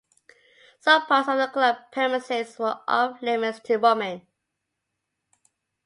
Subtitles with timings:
[0.79, 4.25] Some parts of the club premises were off-limits to women.